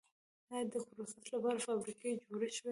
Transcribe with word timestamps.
آیا 0.53 0.63
دپروسس 0.73 1.23
لپاره 1.33 1.63
فابریکې 1.65 2.09
جوړې 2.25 2.49
شوي؟ 2.57 2.69